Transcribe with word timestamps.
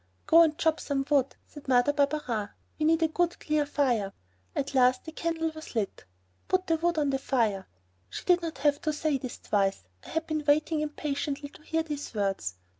"Go 0.25 0.41
and 0.41 0.57
chop 0.57 0.79
some 0.79 1.05
wood," 1.11 1.35
Mother 1.67 1.93
Barberin 1.93 2.23
said; 2.25 2.49
"we 2.79 2.87
need 2.87 3.03
a 3.03 3.07
good 3.07 3.39
clear 3.39 3.67
fire." 3.67 4.13
At 4.55 4.73
last 4.73 5.05
the 5.05 5.11
candle 5.11 5.51
was 5.53 5.75
lit. 5.75 6.05
"Put 6.47 6.65
the 6.65 6.77
wood 6.77 6.97
on 6.97 7.11
the 7.11 7.19
fire!" 7.19 7.67
She 8.09 8.25
did 8.25 8.41
not 8.41 8.57
have 8.57 8.81
to 8.81 8.93
say 8.93 9.19
this 9.19 9.37
twice; 9.37 9.83
I 10.03 10.09
had 10.09 10.25
been 10.25 10.43
waiting 10.47 10.79
impatiently 10.81 11.49
to 11.49 11.61
hear 11.61 11.83
these 11.83 12.15
words. 12.15 12.55